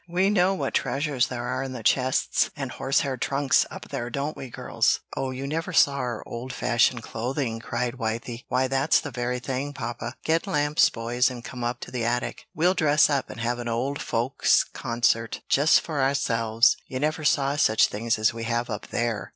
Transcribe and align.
We 0.09 0.31
know 0.31 0.55
what 0.55 0.73
treasures 0.73 1.27
there 1.27 1.43
are 1.47 1.61
in 1.61 1.73
the 1.73 1.83
chests 1.83 2.49
and 2.55 2.71
horse 2.71 3.01
hair 3.01 3.17
trunks 3.17 3.67
up 3.69 3.89
there, 3.89 4.09
don't 4.09 4.35
we, 4.35 4.49
girls?" 4.49 5.01
"Oh, 5.15 5.29
you 5.29 5.45
never 5.45 5.73
saw 5.73 5.97
our 5.97 6.23
old 6.25 6.51
fashioned 6.51 7.03
clothing!" 7.03 7.59
cried 7.59 7.99
Wythie. 7.99 8.45
"Why, 8.47 8.67
that's 8.67 8.99
the 8.99 9.11
very 9.11 9.37
thing, 9.37 9.73
papa! 9.73 10.15
Get 10.25 10.47
lamps, 10.47 10.89
boys, 10.89 11.29
and 11.29 11.45
come 11.45 11.63
up 11.63 11.81
to 11.81 11.91
the 11.91 12.03
attic. 12.03 12.47
We'll 12.55 12.73
dress 12.73 13.11
up 13.11 13.29
and 13.29 13.41
have 13.41 13.59
an 13.59 13.67
old 13.67 14.01
folks' 14.01 14.63
concert, 14.63 15.41
just 15.47 15.79
for 15.81 16.01
ourselves. 16.01 16.77
You 16.87 16.99
never 16.99 17.23
saw 17.23 17.55
such 17.55 17.85
things 17.85 18.17
as 18.17 18.33
we 18.33 18.45
have 18.45 18.71
up 18.71 18.87
there!" 18.87 19.29